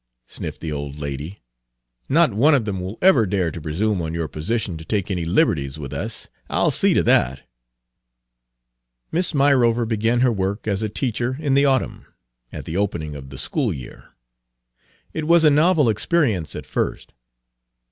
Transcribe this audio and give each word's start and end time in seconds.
sniffed 0.25 0.61
the 0.61 0.71
old 0.71 0.97
lady. 0.97 1.41
"Not 2.09 2.33
one 2.33 2.55
of 2.55 2.65
them 2.65 2.79
will 2.79 2.97
ever 3.03 3.27
dare 3.27 3.51
to 3.51 3.61
presume 3.61 4.01
on 4.01 4.15
your 4.15 4.27
position 4.27 4.75
to 4.77 4.83
take 4.83 5.11
any 5.11 5.25
liberties 5.25 5.77
with 5.77 5.93
us. 5.93 6.27
I'll 6.49 6.71
see 6.71 6.95
to 6.95 7.03
that." 7.03 7.47
Miss 9.11 9.35
Myrover 9.35 9.85
began 9.85 10.21
her 10.21 10.31
work 10.31 10.67
as 10.67 10.81
a 10.81 10.89
teacher 10.89 11.37
in 11.39 11.53
the 11.53 11.65
autumn, 11.65 12.07
at 12.51 12.65
the 12.65 12.77
opening 12.77 13.15
of 13.15 13.29
the 13.29 13.37
school 13.37 13.71
year. 13.71 14.09
It 15.13 15.27
was 15.27 15.43
a 15.43 15.51
novel 15.51 15.87
experience 15.87 16.55
at 16.55 16.65
first. 16.65 17.13